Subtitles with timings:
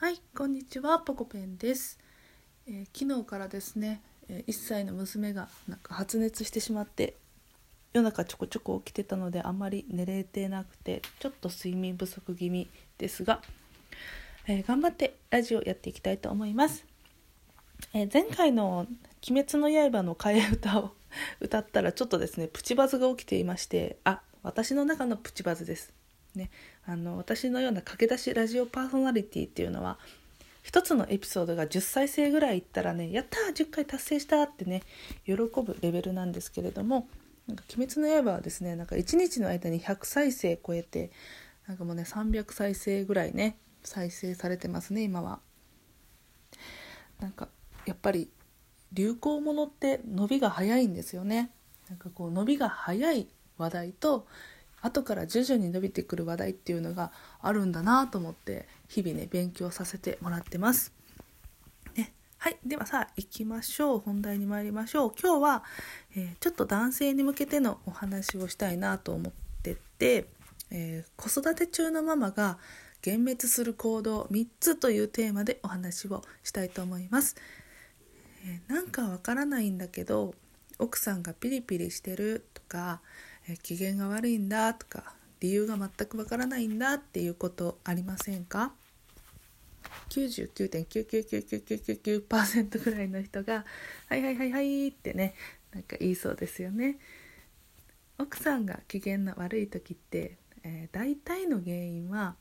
[0.00, 1.98] はい、こんにちは、ポコペンです。
[2.66, 4.00] えー昨日からですね、
[4.30, 7.18] 1歳の娘がなんか発熱してしまって
[7.92, 13.42] 夜中ちょこちょこ起きてたのであんまり寝れてなくてちょっと睡眠不足気味ですが、
[14.46, 16.86] えー頑張ってラジオやっていきたいと思います。
[17.92, 18.86] えー前回の
[19.28, 20.94] 「鬼滅の刃」の替え歌を
[21.40, 25.92] 歌ったらちょっとですねプチバズが起きていましてあ私の中のプチバズです。
[26.34, 26.50] ね、
[26.86, 29.98] あの私のような駆け出しラジオパーソナリティっていうのは
[30.62, 34.82] 一つのエピソードが10再生ぐらいいったらね「やったー10回達成した!」ってね
[35.24, 37.08] 喜ぶレベルなんですけれども
[37.48, 41.10] 「なんか鬼滅の刃」はですねなんか1日の間に100再生超えて
[41.66, 45.40] なんかもうね300再生ぐらいね再生されてますね今は。
[47.20, 47.48] なんか
[47.86, 48.30] やっぱり
[48.92, 51.50] 流行ものって伸びが早いんですよね。
[51.88, 54.26] なんかこう伸びが早い話題と
[54.82, 60.92] 後から徐々に伸びてくる話題っていうのがあるんだなと思って日々ね勉強させてもらってます。
[61.96, 65.64] ね、はいではさあ行きましょう本題に参りましょう今日は、
[66.16, 69.32] えーちょっと男性に向けてのお話をしたいなと思っ
[69.62, 70.26] てて、
[70.70, 72.58] えー子育て中のママが
[73.04, 77.36] 幻滅する行動3つというテーマでお話をしたいと思います。
[78.44, 80.34] えーなんかわからないんだけど
[80.78, 83.02] 奥さんがピリピリしてるとか、
[83.48, 88.72] え機嫌が悪いんだとか理由が全くわからないんだっていうことありませんか
[90.10, 93.64] ？99.9999999%ぐらいの人が
[94.08, 95.34] 「はいはいはいはい」ってね
[95.72, 96.98] なんか言いそうですよね。
[98.18, 102.36] 奥さんが機嫌の悪い時って、えー大体の原因は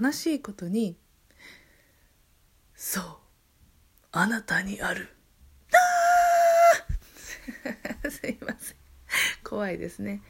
[0.00, 0.96] 悲しいことに
[2.74, 3.04] 「そう
[4.12, 5.10] あなたにある」
[8.04, 8.83] あすいません
[9.54, 10.20] 怖いですね。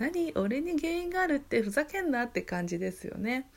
[0.00, 0.32] 何？
[0.34, 3.48] 俺に原因があるってふざけんなって感じですよね。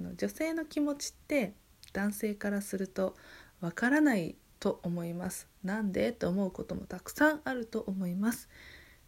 [0.00, 1.54] あの女性の気持ちって
[1.92, 3.16] 男性からすると
[3.60, 5.48] わからないと思います。
[5.64, 6.12] なんで？
[6.12, 8.48] と思うこともたくさんあると思います。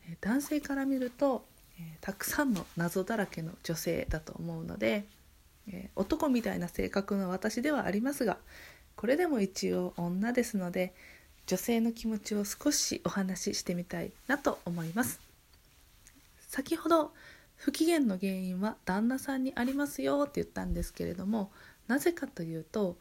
[0.09, 1.47] え男性から見ると、
[1.79, 5.05] えたくさんの謎だらけの女性だと思うので、
[5.69, 8.39] え男みたいな性格の私ではありますが
[8.97, 10.93] これでも一応女ですので
[11.47, 15.21] 女性の気持ちを少しお話ししてみたいなと思います
[16.49, 17.13] 先ほど
[17.57, 21.51] 不機嫌の原因は旦那さんにありますよって言ったんですけれども
[21.89, 22.97] なぜかというと、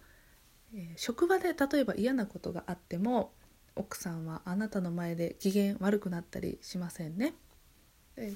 [0.76, 3.32] え職場で例えば嫌なことがあっても
[3.76, 7.34] 奥さんはあなたの前で機嫌悪くなったりしませんね。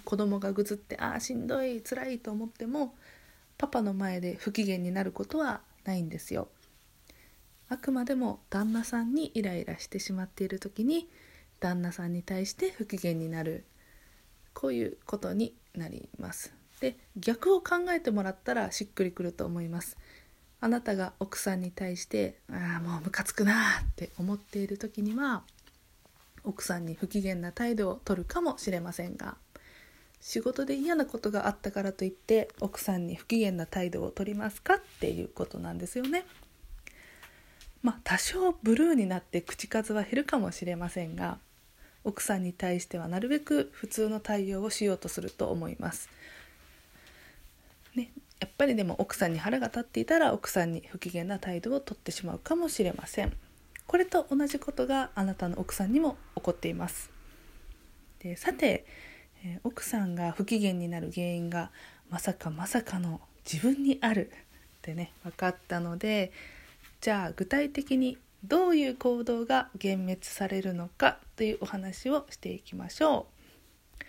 [0.05, 2.95] 子供がぐずってああしんどい辛いと思っても
[3.59, 6.47] パパの前で不機嫌になることはないんですよ。
[7.69, 11.09] あくまでも旦那さんにイライラしてしまっている時に
[11.59, 13.65] 旦那さんに対して不機嫌になる
[14.53, 16.53] こういうことになります。
[16.79, 19.97] で逆を考えてもらったらしっくりくると思います。
[20.59, 25.43] あなたが奥さんに対して「ああもうムカつくな」って思っている時には
[26.43, 29.37] 奥さんに不機嫌な態度を取るかもしれませんが
[30.19, 36.25] 仕事で嫌なことがあったからといって奥さんに不機嫌な態度を取りますかっていうことなんですよね。
[37.81, 41.37] まあ多少ブルーになって口数は減るかもしれませんが
[42.03, 46.09] 奥さんに対してはなるべく普通の対応をしようとすると思います。
[47.95, 53.33] ね、やっぱりでも奥さんに腹が立っていたら奥さんに不機嫌な態度をとってしまうかもしれません。
[53.87, 57.09] これと同じことがあなたの奥さんにも起こっています。
[58.19, 58.85] でさて、
[59.43, 61.71] え奥さんが不機嫌になる原因が
[62.09, 63.21] まさかまさかの
[63.51, 64.33] 自分にあるっ
[64.81, 66.31] てね分かったので
[67.01, 73.27] じゃあ具体的にどういう行動が幻滅されるのかというお話をしていきましょ
[74.01, 74.03] う。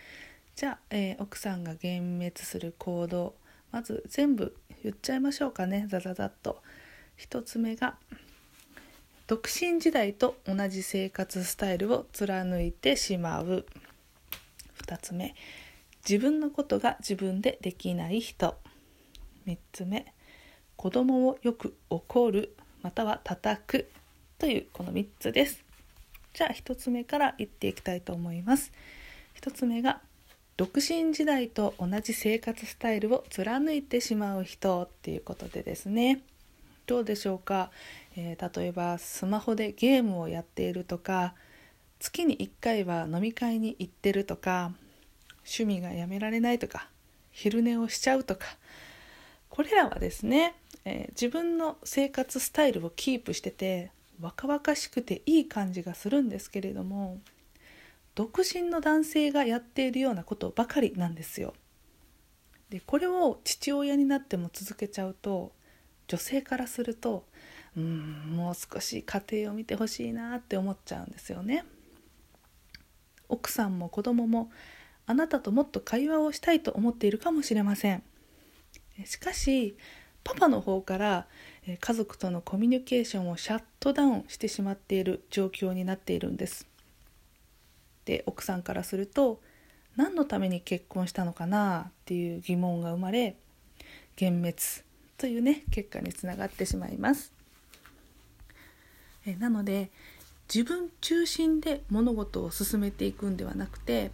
[0.55, 3.35] じゃあ、えー奥さんが幻滅する行動
[3.71, 6.61] まず全部言っちゃいましょうかねザザザッと。
[7.15, 7.97] 一つ目が
[9.27, 13.65] 独身時代と同じ生活スタイルを貫いてしまう
[14.81, 15.35] 2つ目
[16.07, 18.57] 自分のことが自分でできない人
[19.45, 20.13] 3つ目
[20.77, 23.89] 子供をよく怒るまたは叩く
[24.37, 25.63] というこの3つです。
[26.33, 28.71] じゃあ1つ目から言っていきたいと思います。
[29.41, 30.01] 1つ目が
[30.57, 36.21] 独身時代と同じ生活スタイルを貫いてしまう人っていうことでですね。
[36.85, 37.71] どうでしょうか、
[38.15, 41.35] えー例えばスマホでゲームをやっているとか
[41.99, 44.73] 月に1回は飲み会に行ってるとか
[45.39, 46.89] 趣味がやめられないとか
[47.31, 48.45] 昼寝をしちゃうとか。
[49.49, 50.55] これらはですね、
[50.89, 53.91] えー自分の生活スタイルをキープしてて
[54.21, 57.19] 若々しくていい感じがするんですけれども
[58.15, 61.53] 独身の男性がやっているようなことばかりなんですよ。
[62.69, 65.51] でこれを父親になっても続けちゃうと
[66.07, 67.25] 女性からすると
[67.77, 71.65] うんもう少し家庭を見てほしいなって思っちゃうんですよね。
[73.27, 74.51] 奥さんも子供も
[75.05, 78.03] あなたともっと会話をしたいと思っているかもしれません。
[79.05, 79.77] しかし
[80.29, 81.25] パパの方から
[81.79, 86.67] 家族とのコミュニケーションをシャットダウンしてしまっている状況になっているんです。
[88.05, 89.41] で奥さんからすると
[89.95, 93.37] 何のために結婚したのかなっていう疑問が生まれ
[94.21, 94.55] 幻滅
[95.17, 97.33] というね結果につながってしまいます。
[99.25, 99.89] えなので
[100.53, 104.11] 自分中心で物事を進めていくんではなくて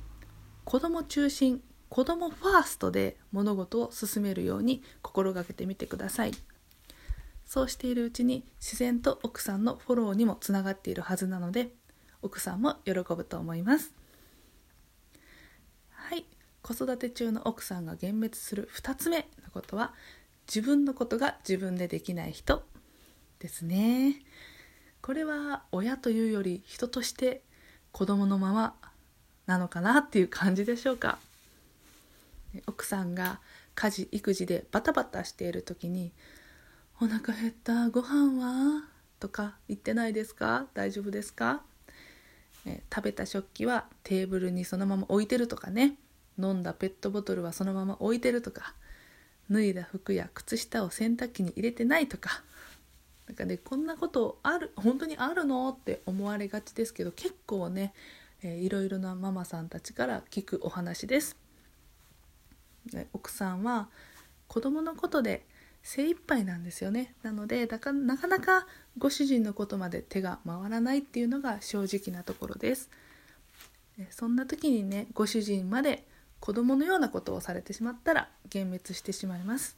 [0.63, 1.61] 子供中心
[1.95, 6.33] 子供ファーストで物事を進めるように心がけてみてください。
[7.45, 11.69] そうしているうちに自然と奥さんのフォローにもつながっているはずなので
[12.21, 13.93] 奥さんも喜ぶと思います。
[15.91, 16.25] はい。
[16.61, 19.93] 子育て中の奥さんが幻滅する2つ目のことは
[20.53, 22.65] 自分のことが自分でできない人
[23.39, 24.17] ですね。
[25.01, 27.41] これは親というより人として
[27.93, 28.75] 子供のまま
[29.45, 31.19] なのかなっていう感じでしょうか。
[32.67, 33.39] 奥さんが
[33.75, 36.11] 家事育児でバタバタしている時に
[37.01, 38.87] 「お腹減ったご飯は?」
[39.19, 40.67] とか言ってないですか？
[40.73, 41.63] 大丈夫ですか？
[42.65, 43.85] え食べた食器は？
[44.03, 45.95] テーブルにそのまま置いてるとかね
[46.37, 48.75] 飲んだペットボトルはそのまま置いてるとか
[49.49, 52.43] 脱いだ服や靴下を洗濯機に入れてないとか。
[53.27, 55.69] なんかねこんなことある本当にあるの？
[55.69, 57.93] って思われがちですけど結構ね、
[58.43, 61.35] えー、いろいろなママさんたちから聞くお話です。
[63.13, 63.89] 奥さんは
[64.47, 65.45] 子供のことで
[65.83, 67.13] 精一杯なんですよね。
[67.21, 68.67] なのでなかなか
[68.97, 72.89] ご主人のことまで手が回らないっていうのが正直なところです。
[74.09, 76.05] そんな時にねご主人まで
[76.39, 79.77] 子供のようなことをされてしまったら幻滅してしまいます。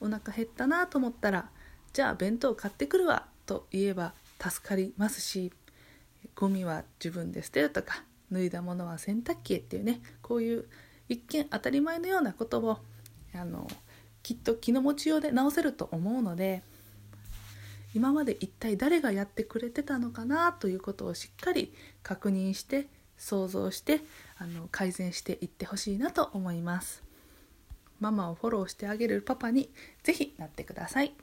[0.00, 1.48] お腹減ったなと思ったら
[1.92, 5.52] じゃあ弁当買ってくるわと言えば助かりますし
[6.34, 10.66] ゴミは自分で捨てるとか脱いだものは洗濯機へっていうねこういう
[11.08, 12.78] 一見当たり前のようなことを
[13.34, 13.66] あの
[14.22, 16.62] きっと気の持ちようで直せると思うので
[17.94, 21.72] 今まで一体誰がやってくれてたのかなということをしっかり
[22.02, 24.00] 確認して想像して
[24.36, 27.02] あの改善していってほしいなと思います。
[27.98, 29.70] ママをフォローしてあげるパパに
[30.02, 31.14] 是非なってください。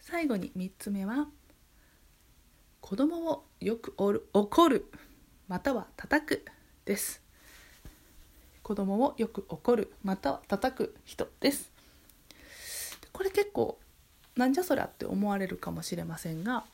[0.00, 1.28] 最後に3つ目は
[2.80, 4.90] 子供をよく怒る
[5.48, 6.44] または叩く
[6.84, 7.23] です。
[8.64, 11.70] 子供をよく怒るまたは叩く人です。
[13.12, 13.78] これ結構
[14.36, 16.64] なんじゃそりゃって思われるかもしれませんが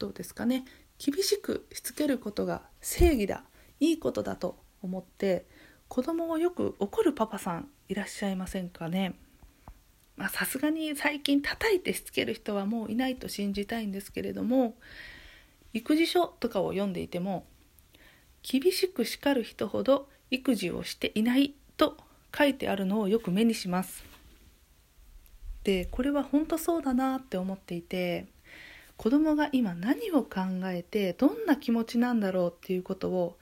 [0.00, 0.64] どうですかね。
[0.98, 3.44] 厳しくしつけることが正義だ
[3.78, 5.46] いいことだと思って
[5.86, 9.14] 子供をよく怒るパパさんいらっしゃいませんかね。
[10.32, 14.74] さすがに最近叩いてしつける人はもういないと信じたいんですけれども
[15.72, 17.46] 育児書とかを読んでいても
[18.42, 21.96] 厳しく叱る人ほど育児をしていないと
[22.36, 24.04] 書いてあるのをよく目にします。
[25.64, 28.26] でこれは本当そうだなって思っていて
[28.96, 33.36] 子供が今何を考えてどんな気持ちなんだろうっていうことを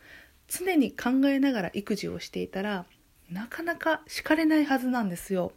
[0.49, 2.87] 常に考えながら育児をしていたら
[3.31, 5.53] なかなか叱れないはずなんですよ。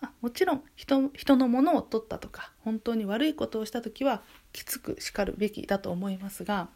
[0.00, 4.22] あもちろん人人のものを取ったとか本当に悪いことをした時は
[4.52, 6.68] きつく叱るべきだと思いますが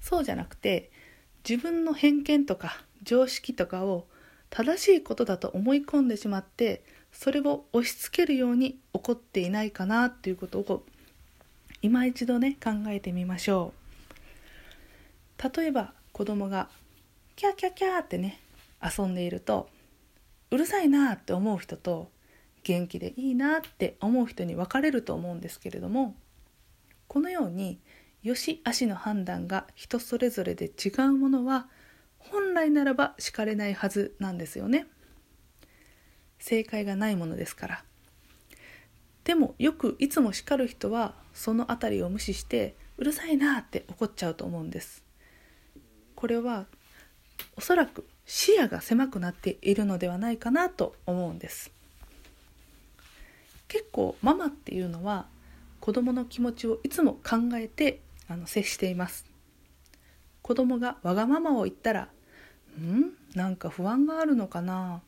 [0.00, 0.90] そうじゃなくて
[1.48, 4.06] 自分の偏見とか常識とかを
[4.50, 10.84] 正しいことだと思い込んでしまってそれを押し付けるように起こっていないかなっていうことを
[11.82, 13.72] 今一度ね考えてみましょ
[15.38, 15.56] う。
[15.56, 16.68] 例えば子供が
[17.36, 18.40] キャキャキャーってね
[18.82, 19.68] 遊んでいると
[20.50, 22.10] うるさいなって思う人と
[22.64, 26.16] 元気でいいなって思う人に分かれると思うんですけれども
[27.06, 27.78] このように
[28.26, 31.68] 良し悪しの判断が人それぞれで違うものは
[32.18, 34.88] 本来ならば叱れないはずなんですよね。
[36.40, 37.84] 正解がないものですから。
[39.22, 45.04] でもよくいつも叱る人はその辺りを無視してうるさいなって怒っちゃうと思うんです。
[46.16, 46.66] これは
[47.56, 51.70] おそらく視野が狭くなっているのではないかなと思うんです。
[53.68, 55.26] 結構ママっていうのは
[55.78, 59.24] 子供の気持ちをいつも考えてあの接しています
[60.42, 62.08] 子供がわがままを言ったら
[62.80, 63.12] 「ん？
[63.34, 65.02] なんか不安があるのかな？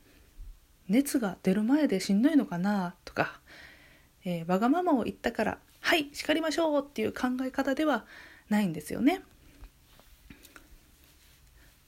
[0.88, 3.40] 熱が出る前でしんどいのかな?」とか、
[4.24, 8.04] えー、わがままを言ったから「はい叱りましょう」っていう考え方では
[8.48, 9.22] ないんですよね。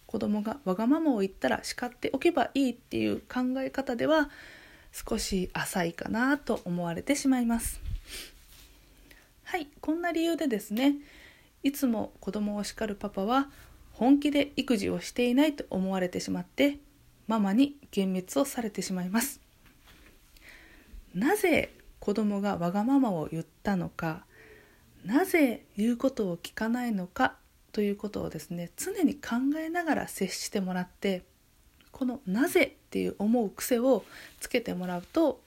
[0.07, 4.29] 子供がわがままを言ったら叱っておけばいいっていう考え方では
[4.93, 7.81] 少し浅いかなと思われてしまいます
[9.45, 10.97] はいこんな理由でですね
[11.63, 13.49] いつも子供を叱るパパは
[13.93, 16.79] 本気で育児をしていないと思われてしまって
[17.27, 19.41] ママに幻滅をされてしまいます。
[21.15, 24.25] なぜ子供がわがままを言ったのか
[25.05, 27.35] なぜ言うことを聞かないのか
[27.73, 31.23] ということをですね常に考えながら接してもらって
[31.91, 34.05] この「なぜ」っていう思う癖を
[34.41, 35.43] つけてもらうと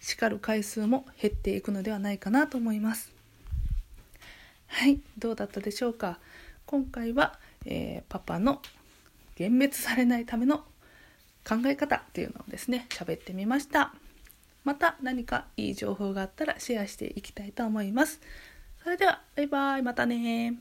[0.00, 3.12] 叱る回数も減っていくのではないかなと思います。
[4.76, 6.18] はいどうだったでしょうか？
[6.66, 8.60] 今回は、えー、パパの
[9.38, 10.64] 幻滅されないための
[11.48, 13.94] 考え方っていうのをですね喋ってみました。
[14.64, 18.20] また何かいい情報があったらシェアしていきたいと思います。
[18.82, 20.54] それではバイバイまたね